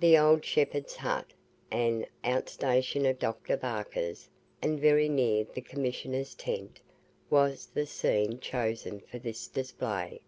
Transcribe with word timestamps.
The 0.00 0.18
'Old 0.18 0.44
Shepherd's 0.44 0.96
Hut,' 0.96 1.32
an 1.70 2.04
out 2.24 2.48
station 2.48 3.06
of 3.06 3.20
Dr. 3.20 3.56
Barker's, 3.56 4.28
and 4.60 4.80
very 4.80 5.08
near 5.08 5.44
the 5.44 5.60
Commissioners' 5.60 6.34
tent, 6.34 6.80
was 7.30 7.66
the 7.66 7.86
scene 7.86 8.40
chosen 8.40 8.98
for 8.98 9.20
this 9.20 9.46
display. 9.46 10.22